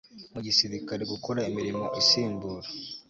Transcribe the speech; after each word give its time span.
mu 0.33 0.39
gisirikare 0.45 1.03
gukora 1.13 1.39
imirimo 1.49 1.85
isimbura 2.01 2.67